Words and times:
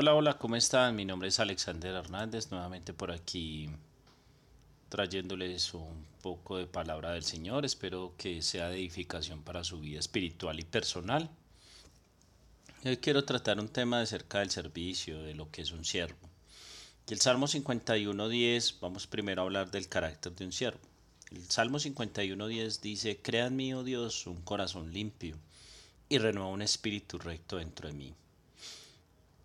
Hola, 0.00 0.14
hola, 0.14 0.38
¿cómo 0.38 0.54
están? 0.54 0.94
Mi 0.94 1.04
nombre 1.04 1.26
es 1.26 1.40
Alexander 1.40 1.92
Hernández, 1.92 2.52
nuevamente 2.52 2.92
por 2.92 3.10
aquí 3.10 3.68
trayéndoles 4.88 5.74
un 5.74 6.06
poco 6.22 6.56
de 6.56 6.68
palabra 6.68 7.10
del 7.10 7.24
Señor. 7.24 7.64
Espero 7.64 8.14
que 8.16 8.40
sea 8.40 8.68
de 8.68 8.78
edificación 8.78 9.42
para 9.42 9.64
su 9.64 9.80
vida 9.80 9.98
espiritual 9.98 10.60
y 10.60 10.62
personal. 10.62 11.28
Hoy 12.84 12.98
quiero 12.98 13.24
tratar 13.24 13.58
un 13.58 13.66
tema 13.66 13.98
de 13.98 14.06
cerca 14.06 14.38
del 14.38 14.50
servicio, 14.50 15.20
de 15.20 15.34
lo 15.34 15.50
que 15.50 15.62
es 15.62 15.72
un 15.72 15.84
siervo. 15.84 16.30
Y 17.08 17.14
el 17.14 17.20
Salmo 17.20 17.48
51.10, 17.48 18.76
vamos 18.80 19.08
primero 19.08 19.42
a 19.42 19.46
hablar 19.46 19.72
del 19.72 19.88
carácter 19.88 20.32
de 20.32 20.44
un 20.44 20.52
siervo. 20.52 20.86
El 21.32 21.50
Salmo 21.50 21.78
51.10 21.78 22.80
dice, 22.82 23.20
Crea 23.20 23.46
en 23.46 23.56
mí, 23.56 23.74
oh 23.74 23.82
Dios, 23.82 24.28
un 24.28 24.42
corazón 24.42 24.92
limpio 24.92 25.36
y 26.08 26.18
renueva 26.18 26.50
un 26.50 26.62
espíritu 26.62 27.18
recto 27.18 27.56
dentro 27.56 27.88
de 27.88 27.94
mí. 27.94 28.14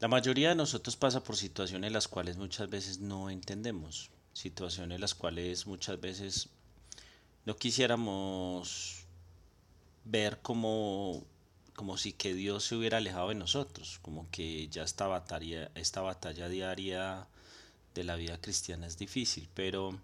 La 0.03 0.09
mayoría 0.09 0.49
de 0.49 0.55
nosotros 0.55 0.97
pasa 0.97 1.23
por 1.23 1.37
situaciones 1.37 1.93
las 1.93 2.09
cuales 2.09 2.35
muchas 2.35 2.69
veces 2.69 2.99
no 2.99 3.29
entendemos 3.29 4.09
situaciones 4.33 4.99
las 4.99 5.15
cuales 5.15 5.65
muchas 5.65 6.01
veces 6.01 6.49
no 7.45 7.55
quisiéramos 7.55 9.05
ver 10.03 10.41
como, 10.41 11.23
como 11.73 11.95
si 11.95 12.11
que 12.11 12.33
Dios 12.33 12.65
se 12.65 12.75
hubiera 12.75 12.97
alejado 12.97 13.29
de 13.29 13.35
nosotros, 13.35 13.99
como 14.01 14.29
que 14.29 14.67
ya 14.67 14.83
esta 14.83 15.07
batalla, 15.07 15.71
esta 15.73 16.01
batalla 16.01 16.49
diaria 16.49 17.25
de 17.95 18.03
la 18.03 18.17
vida 18.17 18.37
cristiana 18.41 18.87
es 18.87 18.97
difícil, 18.97 19.47
pero 19.53 19.97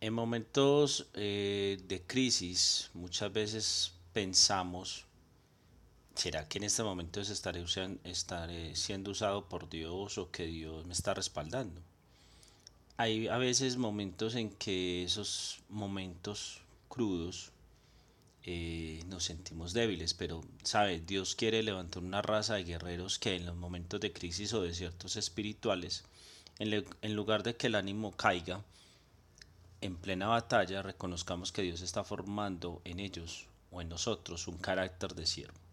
en 0.00 0.14
momentos 0.14 1.06
eh, 1.12 1.78
de 1.86 2.00
crisis 2.00 2.88
muchas 2.94 3.30
veces 3.30 3.92
pensamos, 4.14 5.04
¿será 6.18 6.48
que 6.48 6.58
en 6.58 6.64
este 6.64 6.82
momento 6.82 7.20
estaré, 7.20 8.76
siendo 8.76 9.10
usado 9.12 9.48
por 9.48 9.70
Dios 9.70 10.18
o 10.18 10.30
que 10.30 10.46
Dios 10.46 10.84
me 10.86 10.92
está 10.92 11.14
respaldando? 11.14 11.80
hay 12.98 13.28
a 13.28 13.38
veces 13.38 13.76
momentos 13.76 14.34
en 14.34 14.50
que 14.50 15.04
esos 15.04 15.60
momentos 15.68 16.60
crudos 16.88 17.52
eh, 18.42 19.04
nos 19.06 19.22
sentimos 19.22 19.72
débiles, 19.72 20.14
pero, 20.14 20.42
¿sabe? 20.64 21.00
Dios 21.00 21.36
quiere 21.36 21.62
levantar 21.62 22.02
una 22.02 22.22
raza 22.22 22.54
de 22.54 22.64
guerreros 22.64 23.20
que 23.20 23.36
en 23.36 23.46
los 23.46 23.54
momentos 23.54 24.00
de 24.00 24.12
crisis 24.12 24.52
o 24.52 24.62
desiertos 24.62 25.14
espirituales, 25.16 26.04
en, 26.58 26.84
en 27.02 27.14
lugar 27.14 27.44
de 27.44 27.56
que 27.56 27.68
el 27.68 27.76
ánimo 27.76 28.10
caiga, 28.10 28.64
en 29.80 29.96
plena 29.96 30.26
batalla 30.26 30.82
reconozcamos 30.82 31.52
que 31.52 31.62
Dios 31.62 31.82
está 31.82 32.02
formando 32.02 32.82
en 32.84 32.98
ellos 32.98 33.46
o 33.70 33.80
en 33.80 33.90
nosotros 33.90 34.48
un 34.48 34.58
carácter 34.58 35.14
de 35.14 35.26
siervo. 35.26 35.67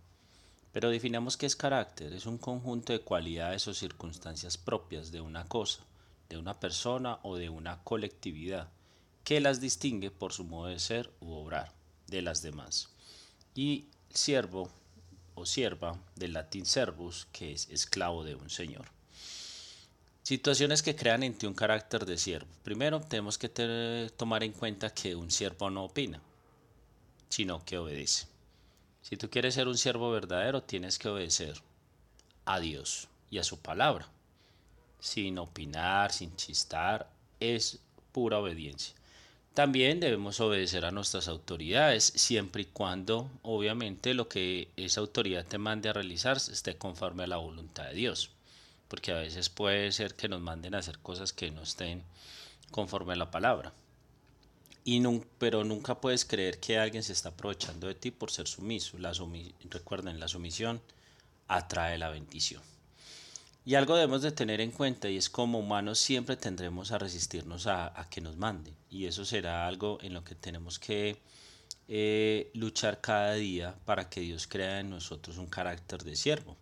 Pero 0.75 0.89
definamos 0.89 1.37
qué 1.37 1.45
es 1.45 1.55
carácter, 1.55 2.11
es 2.11 2.25
un 2.25 2.37
conjunto 2.37 2.91
de 2.91 2.99
cualidades 2.99 3.65
o 3.69 3.73
circunstancias 3.73 4.57
propias 4.57 5.09
de 5.09 5.21
una 5.21 5.47
cosa 5.47 5.79
de 6.27 6.37
una 6.37 6.59
persona 6.59 7.19
o 7.23 7.37
de 7.37 7.47
una 7.47 7.81
colectividad, 7.85 8.67
que 9.23 9.39
las 9.39 9.61
distingue 9.61 10.11
por 10.11 10.33
su 10.33 10.43
modo 10.43 10.67
de 10.67 10.79
ser 10.79 11.09
u 11.21 11.31
obrar 11.31 11.71
de 12.07 12.21
las 12.21 12.41
demás. 12.41 12.89
Y 13.53 13.85
siervo 14.13 14.69
o 15.35 15.45
sierva, 15.45 15.97
del 16.17 16.33
latín 16.33 16.65
servus, 16.65 17.25
que 17.31 17.53
es 17.53 17.69
esclavo 17.69 18.25
de 18.25 18.35
un 18.35 18.49
señor. 18.49 18.87
Situaciones 20.23 20.83
que 20.83 20.97
crean 20.97 21.23
en 21.23 21.37
ti 21.37 21.45
un 21.45 21.53
carácter 21.53 22.05
de 22.05 22.17
siervo. 22.17 22.51
Primero, 22.63 22.99
tenemos 22.99 23.37
que 23.37 24.09
tomar 24.17 24.43
en 24.43 24.51
cuenta 24.51 24.93
que 24.93 25.15
un 25.15 25.31
siervo 25.31 25.69
no 25.69 25.85
opina, 25.85 26.19
sino 27.29 27.63
que 27.63 27.77
obedece. 27.77 28.34
Si 29.07 29.17
tú 29.17 29.29
quieres 29.29 29.53
ser 29.53 29.67
un 29.67 29.77
siervo 29.77 30.09
verdadero, 30.09 30.63
tienes 30.63 30.97
que 30.97 31.09
obedecer 31.09 31.61
a 32.43 32.59
Dios 32.59 33.07
y 33.29 33.37
a 33.37 33.43
su 33.43 33.59
palabra 33.59 34.07
sin 34.99 35.37
opinar, 35.37 36.11
sin 36.11 36.35
chistar, 36.35 37.07
es 37.39 37.77
pura 38.11 38.39
obediencia. 38.39 38.95
También 39.53 39.99
debemos 39.99 40.39
obedecer 40.39 40.85
a 40.85 40.91
nuestras 40.91 41.27
autoridades, 41.27 42.13
siempre 42.15 42.63
y 42.63 42.65
cuando, 42.65 43.29
obviamente, 43.43 44.15
lo 44.15 44.27
que 44.27 44.69
esa 44.75 45.01
autoridad 45.01 45.45
te 45.45 45.59
mande 45.59 45.89
a 45.89 45.93
realizar 45.93 46.37
esté 46.37 46.75
conforme 46.75 47.25
a 47.25 47.27
la 47.27 47.37
voluntad 47.37 47.85
de 47.85 47.93
Dios. 47.93 48.31
Porque 48.87 49.11
a 49.11 49.19
veces 49.19 49.49
puede 49.49 49.91
ser 49.91 50.15
que 50.15 50.29
nos 50.29 50.41
manden 50.41 50.73
a 50.73 50.79
hacer 50.79 50.97
cosas 50.97 51.31
que 51.31 51.51
no 51.51 51.61
estén 51.61 52.01
conforme 52.71 53.13
a 53.13 53.17
la 53.17 53.29
palabra. 53.29 53.71
Pero 55.39 55.63
nunca 55.63 55.99
puedes 55.99 56.25
creer 56.25 56.59
que 56.59 56.77
alguien 56.77 57.01
se 57.01 57.13
está 57.13 57.29
aprovechando 57.29 57.87
de 57.87 57.95
ti 57.95 58.11
por 58.11 58.29
ser 58.29 58.47
sumiso. 58.47 58.99
La 58.99 59.13
recuerden, 59.71 60.19
la 60.19 60.27
sumisión 60.27 60.79
atrae 61.47 61.97
la 61.97 62.09
bendición. 62.09 62.61
Y 63.67 63.73
algo 63.73 63.95
debemos 63.95 64.21
de 64.21 64.31
tener 64.31 64.61
en 64.61 64.69
cuenta 64.69 65.09
y 65.09 65.17
es 65.17 65.27
como 65.27 65.57
humanos 65.57 65.97
siempre 65.97 66.37
tendremos 66.37 66.91
a 66.91 66.99
resistirnos 66.99 67.65
a, 67.65 68.07
que 68.11 68.21
nos 68.21 68.37
mande. 68.37 68.73
Y 68.91 69.07
eso 69.07 69.25
será 69.25 69.67
algo 69.67 69.97
en 70.03 70.13
lo 70.13 70.23
que 70.23 70.35
tenemos 70.35 70.77
que 70.77 71.17
eh, 71.87 72.51
luchar 72.53 73.01
cada 73.01 73.33
día 73.33 73.75
para 73.85 74.07
que 74.07 74.21
Dios 74.21 74.45
crea 74.45 74.81
en 74.81 74.91
nosotros 74.91 75.39
un 75.39 75.47
carácter 75.47 76.03
de 76.03 76.15
siervo. 76.15 76.55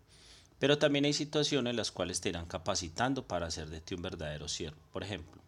Pero 0.59 0.77
también 0.77 1.03
hay 1.03 1.11
situaciones 1.11 1.71
en 1.71 1.77
las 1.77 1.91
cuales 1.91 2.21
te 2.21 2.29
irán 2.29 2.45
capacitando 2.45 3.27
para 3.27 3.47
hacer 3.47 3.69
de 3.69 3.81
ti 3.81 3.95
un 3.95 4.01
verdadero 4.01 4.47
siervo. 4.47 4.79
Por 4.93 5.03
ejemplo, 5.03 5.42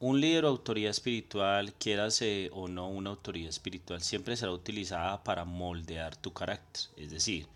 un 0.00 0.18
líder 0.18 0.46
o 0.46 0.48
autoridad 0.48 0.90
espiritual, 0.90 1.74
quieras 1.74 2.22
o 2.52 2.68
no 2.68 2.88
una 2.88 3.10
autoridad 3.10 3.50
espiritual, 3.50 4.02
siempre 4.02 4.34
será 4.34 4.50
utilizada 4.50 5.22
para 5.22 5.44
moldear 5.44 6.16
tu 6.16 6.32
carácter. 6.32 6.84
Es 6.96 7.10
decir, 7.10 7.46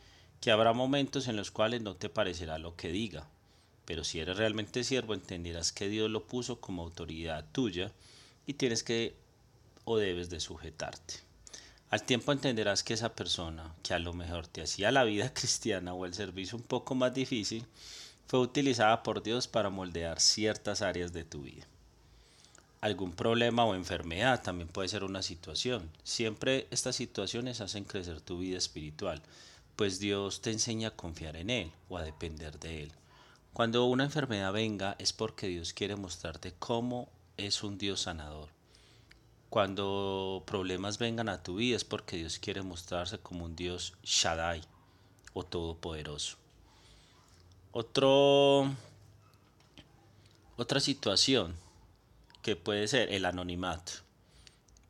que 0.42 0.50
habrá 0.50 0.74
momentos 0.74 1.26
en 1.26 1.36
los 1.36 1.50
cuales 1.50 1.80
no 1.80 1.96
te 1.96 2.10
parecerá 2.10 2.58
lo 2.58 2.76
que 2.76 2.92
diga, 2.92 3.26
pero 3.86 4.04
si 4.04 4.20
eres 4.20 4.36
realmente 4.36 4.84
siervo 4.84 5.14
entenderás 5.14 5.72
que 5.72 5.88
Dios 5.88 6.10
lo 6.10 6.26
puso 6.26 6.60
como 6.60 6.82
autoridad 6.82 7.46
tuya 7.50 7.92
y 8.46 8.52
tienes 8.52 8.82
que 8.82 9.14
o 9.86 9.96
debes 9.96 10.28
de 10.28 10.40
sujetarte. 10.40 11.14
Al 11.88 12.02
tiempo 12.02 12.30
entenderás 12.30 12.82
que 12.82 12.92
esa 12.92 13.14
persona 13.14 13.74
que 13.82 13.94
a 13.94 13.98
lo 13.98 14.12
mejor 14.12 14.48
te 14.48 14.60
hacía 14.60 14.92
la 14.92 15.04
vida 15.04 15.32
cristiana 15.34 15.94
o 15.94 16.04
el 16.04 16.12
servicio 16.12 16.58
un 16.58 16.64
poco 16.64 16.94
más 16.94 17.14
difícil, 17.14 17.64
fue 18.26 18.40
utilizada 18.40 19.02
por 19.02 19.22
Dios 19.22 19.48
para 19.48 19.70
moldear 19.70 20.20
ciertas 20.20 20.82
áreas 20.82 21.14
de 21.14 21.24
tu 21.24 21.42
vida. 21.42 21.66
Algún 22.84 23.12
problema 23.12 23.64
o 23.64 23.74
enfermedad 23.74 24.42
también 24.42 24.68
puede 24.68 24.90
ser 24.90 25.04
una 25.04 25.22
situación. 25.22 25.88
Siempre 26.02 26.66
estas 26.70 26.94
situaciones 26.94 27.62
hacen 27.62 27.84
crecer 27.84 28.20
tu 28.20 28.40
vida 28.40 28.58
espiritual 28.58 29.22
pues 29.74 29.98
Dios 29.98 30.40
te 30.40 30.50
enseña 30.52 30.88
a 30.88 30.96
confiar 30.96 31.36
en 31.36 31.48
Él 31.50 31.72
o 31.88 31.96
a 31.96 32.02
depender 32.02 32.58
de 32.60 32.84
Él. 32.84 32.92
Cuando 33.52 33.84
una 33.86 34.04
enfermedad 34.04 34.52
venga 34.52 34.96
es 34.98 35.12
porque 35.12 35.48
Dios 35.48 35.72
quiere 35.72 35.96
mostrarte 35.96 36.52
cómo 36.58 37.08
es 37.36 37.62
un 37.62 37.78
Dios 37.78 38.02
sanador. 38.02 38.50
Cuando 39.50 40.42
problemas 40.46 40.98
vengan 40.98 41.28
a 41.28 41.42
tu 41.42 41.56
vida 41.56 41.76
es 41.76 41.84
porque 41.84 42.16
Dios 42.16 42.38
quiere 42.38 42.62
mostrarse 42.62 43.18
como 43.18 43.44
un 43.44 43.56
Dios 43.56 43.94
Shaddai 44.02 44.62
o 45.32 45.42
Todopoderoso. 45.44 46.36
Otra 47.72 48.68
situación 50.80 51.63
que 52.44 52.56
puede 52.56 52.86
ser 52.88 53.10
el 53.10 53.24
anonimato. 53.24 53.92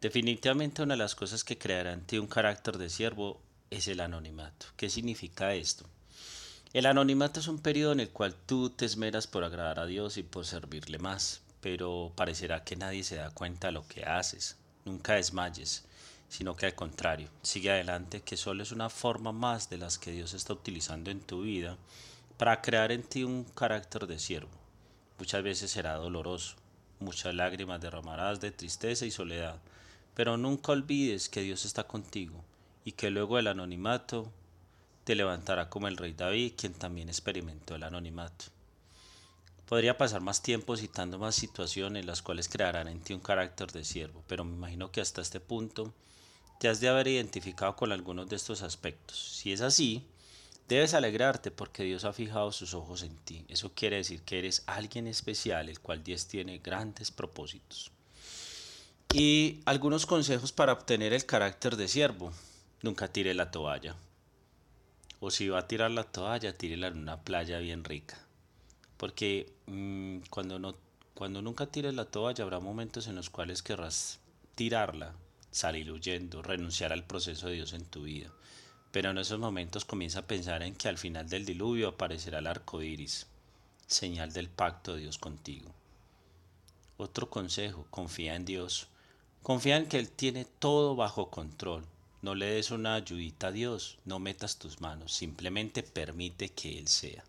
Definitivamente 0.01 0.83
una 0.83 0.95
de 0.95 0.99
las 0.99 1.15
cosas 1.15 1.45
que 1.45 1.57
creará 1.57 1.93
en 1.93 2.05
ti 2.05 2.19
un 2.19 2.27
carácter 2.27 2.79
de 2.79 2.91
siervo 2.91 3.41
es 3.71 3.87
el 3.87 4.01
anonimato. 4.01 4.67
¿Qué 4.77 4.91
significa 4.91 5.55
esto? 5.55 5.87
El 6.73 6.87
anonimato 6.87 7.39
es 7.39 7.47
un 7.47 7.61
periodo 7.61 7.93
en 7.93 8.01
el 8.01 8.11
cual 8.11 8.35
tú 8.35 8.71
te 8.71 8.85
esmeras 8.85 9.29
por 9.29 9.45
agradar 9.45 9.79
a 9.79 9.87
Dios 9.87 10.17
y 10.17 10.25
por 10.25 10.45
servirle 10.45 10.99
más, 10.99 11.43
pero 11.61 12.13
parecerá 12.17 12.65
que 12.65 12.75
nadie 12.75 13.05
se 13.05 13.15
da 13.15 13.31
cuenta 13.31 13.69
de 13.69 13.75
lo 13.75 13.87
que 13.87 14.05
haces. 14.05 14.57
Nunca 14.85 15.15
desmayes, 15.15 15.85
sino 16.29 16.57
que 16.57 16.67
al 16.67 16.75
contrario, 16.75 17.31
sigue 17.43 17.71
adelante, 17.71 18.23
que 18.23 18.37
solo 18.37 18.65
es 18.65 18.73
una 18.73 18.91
forma 18.91 19.31
más 19.31 19.71
de 19.71 19.79
las 19.79 19.99
que 19.99 20.11
Dios 20.11 20.35
está 20.35 20.55
utilizando 20.55 21.13
en 21.13 21.21
tu 21.21 21.43
vida 21.43 21.79
para 22.37 22.61
crear 22.61 22.91
en 22.91 23.05
ti 23.05 23.23
un 23.23 23.45
carácter 23.45 24.09
de 24.09 24.19
siervo. 24.19 24.51
Muchas 25.21 25.45
veces 25.45 25.71
será 25.71 25.95
doloroso, 25.95 26.57
muchas 27.05 27.35
lágrimas 27.35 27.81
derramarás 27.81 28.41
de 28.41 28.51
tristeza 28.51 29.07
y 29.07 29.11
soledad, 29.11 29.61
pero 30.15 30.37
nunca 30.37 30.73
olvides 30.73 31.29
que 31.29 31.43
Dios 31.43 31.65
está 31.65 31.85
contigo 31.85 32.43
y 32.85 32.93
que 32.93 33.11
luego 33.11 33.39
el 33.39 33.47
anonimato 33.47 34.31
te 35.05 35.15
levantará 35.15 35.69
como 35.69 35.89
el 35.89 35.97
rey 35.97 36.13
David, 36.13 36.55
quien 36.57 36.73
también 36.73 37.09
experimentó 37.09 37.75
el 37.75 37.83
anonimato. 37.83 38.47
Podría 39.67 39.97
pasar 39.97 40.21
más 40.21 40.43
tiempo 40.43 40.77
citando 40.77 41.19
más 41.19 41.35
situaciones 41.35 42.05
las 42.05 42.23
cuales 42.23 42.49
crearán 42.49 42.89
en 42.89 43.01
ti 43.01 43.15
un 43.15 43.21
carácter 43.21 43.73
de 43.73 43.85
siervo, 43.85 44.23
pero 44.27 44.45
me 44.45 44.55
imagino 44.55 44.91
que 44.91 45.01
hasta 45.01 45.23
este 45.23 45.41
punto 45.41 45.93
te 46.61 46.69
has 46.69 46.81
de 46.81 46.89
haber 46.89 47.09
identificado 47.09 47.75
con 47.77 47.93
algunos 47.93 48.29
de 48.29 48.37
estos 48.37 48.63
aspectos. 48.63 49.19
Si 49.19 49.53
es 49.53 49.61
así, 49.61 50.07
debes 50.69 50.95
alegrarte 50.95 51.51
porque 51.51 51.85
Dios 51.85 52.05
ha 52.05 52.13
fijado 52.13 52.53
sus 52.53 52.75
ojos 52.75 53.03
en 53.03 53.17
ti. 53.17 53.45
Eso 53.49 53.73
quiere 53.75 53.97
decir 53.97 54.23
que 54.23 54.39
eres 54.39 54.63
alguien 54.67 55.07
especial, 55.07 55.69
el 55.69 55.81
cual 55.81 56.03
Dios 56.03 56.27
tiene 56.27 56.59
grandes 56.59 57.11
propósitos. 57.11 57.91
Y 59.13 59.61
algunos 59.65 60.07
consejos 60.07 60.53
para 60.53 60.73
obtener 60.73 61.13
el 61.13 61.27
carácter 61.27 61.77
de 61.77 61.89
siervo 61.89 62.33
nunca 62.83 63.09
tire 63.09 63.35
la 63.35 63.51
toalla. 63.51 63.97
O 65.21 65.31
si 65.31 65.49
va 65.49 65.61
a 65.61 65.69
tirar 65.69 65.91
la 65.91 66.05
toalla, 66.05 66.57
tírela 66.57 66.89
en 66.89 66.99
una 66.99 67.23
playa 67.23 67.59
bien 67.59 67.85
rica. 67.85 68.19
Porque 68.97 69.53
mm, 69.67 70.19
cuando, 70.31 70.59
no, 70.59 70.75
cuando 71.15 71.43
nunca 71.43 71.67
tires 71.67 71.95
la 71.95 72.07
toalla 72.07 72.43
habrá 72.43 72.59
momentos 72.59 73.07
en 73.07 73.15
los 73.15 73.31
cuales 73.31 73.63
querrás 73.63 74.19
tirarla, 74.55 75.15
salir 75.51 75.93
huyendo, 75.93 76.43
renunciar 76.43 76.93
al 76.93 77.05
proceso 77.05 77.47
de 77.47 77.55
Dios 77.55 77.73
en 77.73 77.85
tu 77.85 78.03
vida. 78.03 78.31
Pero 78.95 79.11
en 79.11 79.19
esos 79.19 79.41
momentos 79.41 79.85
comienza 79.85 80.21
a 80.21 80.27
pensar 80.29 80.63
en 80.63 80.77
que 80.77 80.87
al 80.87 80.99
final 80.99 81.29
del 81.29 81.45
diluvio 81.45 81.89
aparecerá 81.89 82.39
el 82.39 82.47
arco 82.47 82.81
iris, 82.81 83.27
señal 83.89 84.33
del 84.33 84.49
pacto 84.49 84.95
de 84.95 85.01
Dios 85.01 85.19
contigo. 85.19 85.69
Otro 86.97 87.29
consejo, 87.29 87.89
confía 87.91 88.37
en 88.37 88.45
Dios. 88.45 88.87
Confía 89.43 89.79
en 89.79 89.89
que 89.89 89.99
Él 89.99 90.11
tiene 90.11 90.45
todo 90.45 90.95
bajo 90.95 91.29
control. 91.29 91.85
No 92.23 92.37
le 92.37 92.47
des 92.47 92.71
una 92.71 92.95
ayudita 92.95 93.49
a 93.49 93.51
Dios, 93.51 93.99
no 94.05 94.21
metas 94.21 94.61
tus 94.61 94.81
manos, 94.81 95.13
simplemente 95.13 95.83
permite 95.83 96.51
que 96.51 96.79
Él 96.79 96.87
sea 96.87 97.25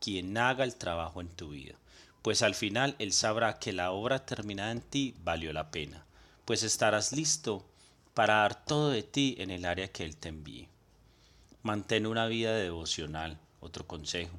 quien 0.00 0.36
haga 0.38 0.64
el 0.64 0.74
trabajo 0.74 1.20
en 1.20 1.28
tu 1.28 1.50
vida, 1.50 1.76
pues 2.22 2.42
al 2.42 2.56
final 2.56 2.96
Él 2.98 3.12
sabrá 3.12 3.60
que 3.60 3.72
la 3.72 3.92
obra 3.92 4.26
terminada 4.26 4.72
en 4.72 4.80
ti 4.80 5.14
valió 5.22 5.52
la 5.52 5.70
pena, 5.70 6.04
pues 6.46 6.64
estarás 6.64 7.12
listo 7.12 7.64
para 8.12 8.38
dar 8.38 8.64
todo 8.64 8.90
de 8.90 9.04
ti 9.04 9.36
en 9.38 9.52
el 9.52 9.64
área 9.64 9.92
que 9.92 10.04
Él 10.04 10.16
te 10.16 10.30
envíe. 10.30 10.68
Mantén 11.62 12.06
una 12.06 12.26
vida 12.26 12.54
devocional, 12.54 13.38
otro 13.60 13.86
consejo. 13.86 14.38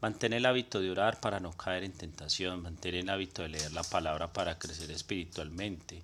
Mantén 0.00 0.32
el 0.32 0.46
hábito 0.46 0.80
de 0.80 0.90
orar 0.90 1.20
para 1.20 1.38
no 1.38 1.52
caer 1.52 1.84
en 1.84 1.92
tentación, 1.92 2.60
mantén 2.60 2.96
el 2.96 3.08
hábito 3.08 3.42
de 3.42 3.50
leer 3.50 3.72
la 3.72 3.84
palabra 3.84 4.32
para 4.32 4.58
crecer 4.58 4.90
espiritualmente 4.90 6.02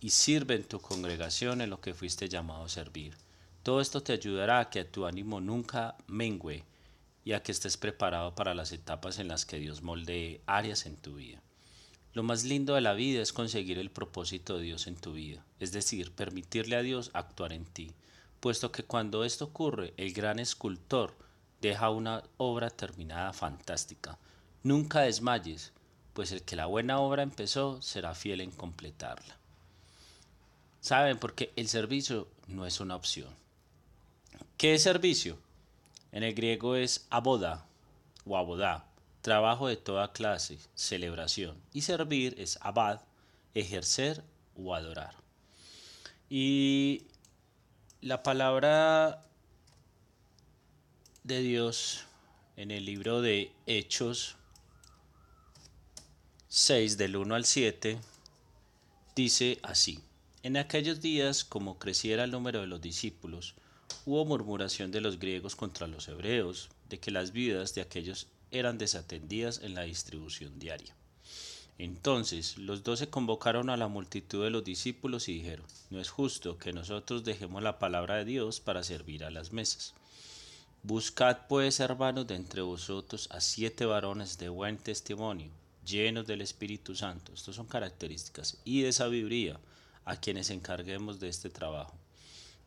y 0.00 0.10
sirve 0.10 0.54
en 0.54 0.68
tu 0.68 0.80
congregación 0.80 1.60
en 1.62 1.70
lo 1.70 1.80
que 1.80 1.94
fuiste 1.94 2.28
llamado 2.28 2.62
a 2.62 2.68
servir. 2.68 3.16
Todo 3.64 3.80
esto 3.80 4.04
te 4.04 4.12
ayudará 4.12 4.60
a 4.60 4.70
que 4.70 4.84
tu 4.84 5.04
ánimo 5.04 5.40
nunca 5.40 5.96
mengüe 6.06 6.62
y 7.24 7.32
a 7.32 7.42
que 7.42 7.50
estés 7.50 7.76
preparado 7.76 8.36
para 8.36 8.54
las 8.54 8.70
etapas 8.70 9.18
en 9.18 9.26
las 9.26 9.44
que 9.44 9.58
Dios 9.58 9.82
moldee 9.82 10.42
áreas 10.46 10.86
en 10.86 10.94
tu 10.94 11.16
vida. 11.16 11.42
Lo 12.12 12.22
más 12.22 12.44
lindo 12.44 12.76
de 12.76 12.82
la 12.82 12.94
vida 12.94 13.20
es 13.20 13.32
conseguir 13.32 13.78
el 13.78 13.90
propósito 13.90 14.58
de 14.58 14.62
Dios 14.62 14.86
en 14.86 14.94
tu 14.94 15.14
vida, 15.14 15.44
es 15.58 15.72
decir, 15.72 16.12
permitirle 16.12 16.76
a 16.76 16.82
Dios 16.82 17.10
actuar 17.14 17.52
en 17.52 17.64
ti, 17.64 17.90
puesto 18.44 18.70
que 18.70 18.84
cuando 18.84 19.24
esto 19.24 19.46
ocurre, 19.46 19.94
el 19.96 20.12
gran 20.12 20.38
escultor 20.38 21.16
deja 21.62 21.88
una 21.88 22.22
obra 22.36 22.68
terminada 22.68 23.32
fantástica. 23.32 24.18
Nunca 24.62 25.00
desmayes, 25.00 25.72
pues 26.12 26.30
el 26.30 26.42
que 26.42 26.54
la 26.54 26.66
buena 26.66 27.00
obra 27.00 27.22
empezó 27.22 27.80
será 27.80 28.14
fiel 28.14 28.42
en 28.42 28.50
completarla. 28.50 29.38
¿Saben? 30.82 31.18
Porque 31.18 31.54
el 31.56 31.68
servicio 31.68 32.28
no 32.46 32.66
es 32.66 32.80
una 32.80 32.96
opción. 32.96 33.30
¿Qué 34.58 34.74
es 34.74 34.82
servicio? 34.82 35.38
En 36.12 36.22
el 36.22 36.34
griego 36.34 36.76
es 36.76 37.06
aboda 37.08 37.64
o 38.26 38.36
abodá, 38.36 38.84
trabajo 39.22 39.68
de 39.68 39.78
toda 39.78 40.12
clase, 40.12 40.58
celebración. 40.74 41.56
Y 41.72 41.80
servir 41.80 42.34
es 42.36 42.58
abad, 42.60 43.00
ejercer 43.54 44.22
o 44.54 44.74
adorar. 44.74 45.14
Y 46.28 47.06
la 48.04 48.22
palabra 48.22 49.24
de 51.22 51.40
Dios 51.40 52.04
en 52.54 52.70
el 52.70 52.84
libro 52.84 53.22
de 53.22 53.50
Hechos 53.66 54.36
6 56.48 56.98
del 56.98 57.16
1 57.16 57.34
al 57.34 57.46
7 57.46 57.98
dice 59.16 59.58
así. 59.62 60.00
En 60.42 60.58
aquellos 60.58 61.00
días, 61.00 61.44
como 61.46 61.78
creciera 61.78 62.24
el 62.24 62.30
número 62.30 62.60
de 62.60 62.66
los 62.66 62.82
discípulos, 62.82 63.54
Hubo 64.04 64.26
murmuración 64.26 64.90
de 64.90 65.00
los 65.00 65.18
griegos 65.18 65.56
contra 65.56 65.86
los 65.86 66.08
hebreos, 66.08 66.68
de 66.90 67.00
que 67.00 67.10
las 67.10 67.32
vidas 67.32 67.74
de 67.74 67.80
aquellos 67.80 68.26
eran 68.50 68.76
desatendidas 68.76 69.60
en 69.62 69.74
la 69.74 69.82
distribución 69.82 70.58
diaria. 70.58 70.94
Entonces 71.78 72.56
los 72.58 72.84
doce 72.84 73.08
convocaron 73.08 73.68
a 73.70 73.76
la 73.76 73.88
multitud 73.88 74.44
de 74.44 74.50
los 74.50 74.64
discípulos 74.64 75.28
y 75.28 75.34
dijeron, 75.34 75.66
no 75.90 76.00
es 76.00 76.10
justo 76.10 76.58
que 76.58 76.72
nosotros 76.72 77.24
dejemos 77.24 77.62
la 77.62 77.78
palabra 77.78 78.16
de 78.16 78.24
Dios 78.24 78.60
para 78.60 78.84
servir 78.84 79.24
a 79.24 79.30
las 79.30 79.52
mesas. 79.52 79.94
Buscad 80.82 81.46
pues, 81.48 81.80
hermanos, 81.80 82.26
de 82.26 82.36
entre 82.36 82.62
vosotros 82.62 83.28
a 83.30 83.40
siete 83.40 83.86
varones 83.86 84.38
de 84.38 84.48
buen 84.50 84.76
testimonio, 84.78 85.50
llenos 85.84 86.26
del 86.26 86.42
Espíritu 86.42 86.94
Santo, 86.94 87.32
estas 87.32 87.56
son 87.56 87.66
características, 87.66 88.58
y 88.64 88.82
de 88.82 88.92
sabiduría, 88.92 89.58
a 90.04 90.16
quienes 90.16 90.50
encarguemos 90.50 91.18
de 91.18 91.30
este 91.30 91.48
trabajo 91.48 91.98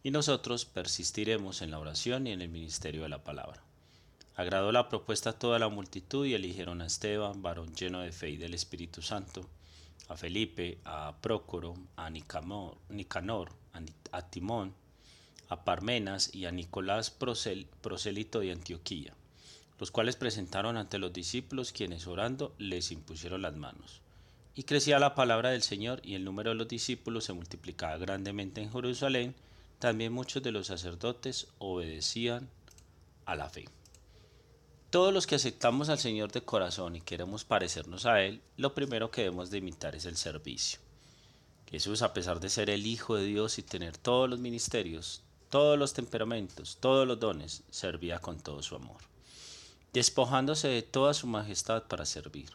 y 0.07 0.11
nosotros 0.11 0.63
persistiremos 0.63 1.61
en 1.61 1.71
la 1.71 1.79
oración 1.79 2.27
y 2.27 2.31
en 2.31 2.41
el 2.41 2.47
ministerio 2.47 3.03
de 3.03 3.09
la 3.09 3.25
palabra. 3.25 3.66
Agradó 4.37 4.71
la 4.71 4.87
propuesta 4.87 5.31
a 5.31 5.39
toda 5.39 5.57
la 5.57 5.67
multitud 5.67 6.23
y 6.23 6.35
eligieron 6.35 6.83
a 6.83 6.85
Esteban, 6.85 7.41
varón 7.41 7.73
lleno 7.73 8.01
de 8.01 8.11
fe 8.11 8.29
y 8.29 8.37
del 8.37 8.53
Espíritu 8.53 9.01
Santo, 9.01 9.49
a 10.09 10.15
Felipe, 10.15 10.77
a 10.85 11.15
Prócoro, 11.21 11.73
a 11.95 12.11
Nicanor, 12.11 12.77
a 14.11 14.29
Timón, 14.29 14.75
a 15.49 15.63
Parmenas 15.63 16.35
y 16.35 16.45
a 16.45 16.51
Nicolás 16.51 17.09
prosélito 17.09 18.39
de 18.39 18.51
Antioquía, 18.51 19.15
los 19.79 19.89
cuales 19.89 20.17
presentaron 20.17 20.77
ante 20.77 20.99
los 20.99 21.11
discípulos 21.11 21.71
quienes 21.71 22.05
orando 22.05 22.53
les 22.59 22.91
impusieron 22.91 23.41
las 23.41 23.55
manos. 23.55 24.01
Y 24.53 24.65
crecía 24.65 24.99
la 24.99 25.15
palabra 25.15 25.49
del 25.49 25.63
Señor 25.63 25.99
y 26.03 26.13
el 26.13 26.23
número 26.23 26.51
de 26.51 26.57
los 26.57 26.67
discípulos 26.67 27.23
se 27.23 27.33
multiplicaba 27.33 27.97
grandemente 27.97 28.61
en 28.61 28.71
Jerusalén, 28.71 29.33
también 29.79 30.13
muchos 30.13 30.43
de 30.43 30.51
los 30.51 30.67
sacerdotes 30.67 31.47
obedecían 31.57 32.47
a 33.25 33.35
la 33.35 33.49
fe. 33.49 33.65
Todos 34.97 35.13
los 35.13 35.27
que 35.27 35.35
aceptamos 35.35 35.89
al 35.89 35.99
Señor 35.99 36.31
de 36.31 36.41
corazón 36.41 36.95
y 36.95 37.01
queremos 37.01 37.43
parecernos 37.43 38.07
a 38.07 38.23
Él, 38.23 38.41
lo 38.57 38.73
primero 38.73 39.11
que 39.11 39.21
debemos 39.21 39.51
de 39.51 39.59
imitar 39.59 39.95
es 39.95 40.05
el 40.05 40.17
servicio. 40.17 40.79
Jesús, 41.69 42.01
a 42.01 42.13
pesar 42.15 42.39
de 42.39 42.49
ser 42.49 42.71
el 42.71 42.87
Hijo 42.87 43.15
de 43.15 43.25
Dios 43.25 43.59
y 43.59 43.61
tener 43.61 43.95
todos 43.95 44.27
los 44.27 44.39
ministerios, 44.39 45.21
todos 45.51 45.77
los 45.77 45.93
temperamentos, 45.93 46.79
todos 46.81 47.07
los 47.07 47.19
dones, 47.19 47.61
servía 47.69 48.17
con 48.17 48.39
todo 48.39 48.63
su 48.63 48.75
amor, 48.75 48.97
despojándose 49.93 50.67
de 50.67 50.81
toda 50.81 51.13
su 51.13 51.27
majestad 51.27 51.83
para 51.83 52.07
servir. 52.07 52.49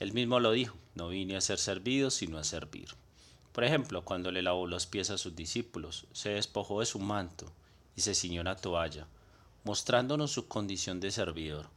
Él 0.00 0.12
mismo 0.12 0.40
lo 0.40 0.50
dijo, 0.50 0.76
no 0.96 1.10
vine 1.10 1.36
a 1.36 1.40
ser 1.40 1.60
servido, 1.60 2.10
sino 2.10 2.38
a 2.38 2.44
servir. 2.44 2.88
Por 3.52 3.62
ejemplo, 3.62 4.04
cuando 4.04 4.32
le 4.32 4.42
lavó 4.42 4.66
los 4.66 4.86
pies 4.86 5.10
a 5.10 5.16
sus 5.16 5.36
discípulos, 5.36 6.08
se 6.10 6.30
despojó 6.30 6.80
de 6.80 6.86
su 6.86 6.98
manto 6.98 7.52
y 7.94 8.00
se 8.00 8.16
ciñó 8.16 8.40
una 8.40 8.56
toalla, 8.56 9.06
mostrándonos 9.68 10.30
su 10.32 10.48
condición 10.48 10.98
de 10.98 11.10
servidor. 11.10 11.68